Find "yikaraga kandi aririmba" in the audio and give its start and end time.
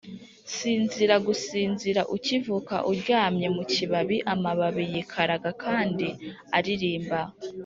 4.91-7.19